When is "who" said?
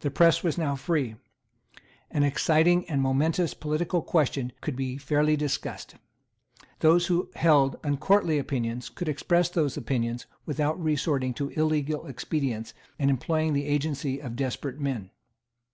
7.08-7.28